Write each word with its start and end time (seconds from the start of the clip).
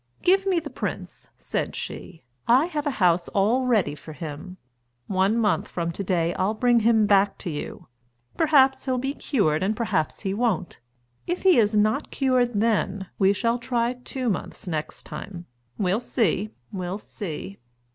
"Give 0.23 0.47
me 0.47 0.57
the 0.59 0.71
prince," 0.71 1.29
said 1.37 1.75
she, 1.75 2.23
"I 2.47 2.65
have 2.65 2.87
a 2.87 2.97
house 2.97 3.27
all 3.27 3.67
ready 3.67 3.93
for 3.93 4.13
him. 4.13 4.57
One 5.05 5.37
month 5.37 5.67
from 5.67 5.91
to 5.91 6.03
day 6.03 6.33
I'll 6.33 6.55
bring 6.55 6.79
him 6.79 7.05
back 7.05 7.37
to 7.37 7.51
you. 7.51 7.87
Perhaps 8.35 8.85
he'll 8.85 8.97
be 8.97 9.13
cured 9.13 9.61
and 9.61 9.75
perhaps 9.77 10.21
he 10.21 10.33
won't. 10.33 10.79
If 11.27 11.43
he 11.43 11.59
is 11.59 11.77
not 11.77 12.09
cured 12.09 12.59
then, 12.61 13.09
we 13.19 13.31
shall 13.31 13.59
try 13.59 13.93
two 13.93 14.27
months 14.27 14.65
next 14.65 15.03
time. 15.03 15.45
We'll 15.77 15.99
see, 15.99 16.49
we'll 16.71 16.97
see." 16.97 17.59